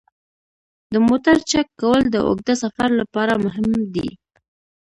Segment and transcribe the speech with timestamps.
[0.93, 4.09] د موټر چک کول د اوږده سفر لپاره مهم دي.